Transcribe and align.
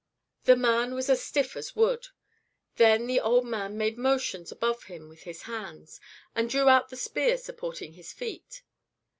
The 0.45 0.55
man 0.55 0.95
was 0.95 1.11
as 1.11 1.23
stiff 1.23 1.55
as 1.55 1.75
wood. 1.75 2.07
Then 2.77 3.05
the 3.05 3.19
old 3.19 3.45
man 3.45 3.77
made 3.77 3.99
motions 3.99 4.51
above 4.51 4.85
him 4.85 5.07
with 5.07 5.21
his 5.25 5.43
hands, 5.43 5.99
and 6.33 6.49
drew 6.49 6.67
out 6.69 6.89
the 6.89 6.97
spear 6.97 7.37
supporting 7.37 7.93
his 7.93 8.11
feet. 8.11 8.63